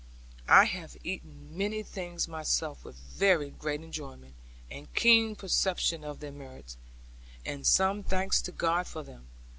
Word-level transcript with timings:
I 0.49 0.63
have 0.65 0.97
eaten 1.03 1.55
many 1.55 1.83
things 1.83 2.27
myself, 2.27 2.83
with 2.83 2.95
very 2.95 3.51
great 3.51 3.81
enjoyment, 3.83 4.33
and 4.71 4.91
keen 4.95 5.35
perception 5.35 6.03
of 6.03 6.21
their 6.21 6.31
merits, 6.31 6.75
and 7.45 7.67
some 7.67 8.01
thanks 8.01 8.41
to 8.41 8.51
God 8.51 8.87
for 8.87 9.03
them. 9.03 9.27